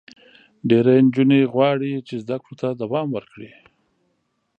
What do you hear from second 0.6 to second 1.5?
ډېری نجونې